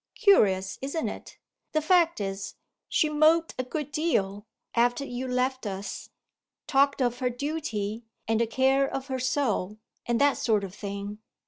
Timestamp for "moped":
3.07-3.53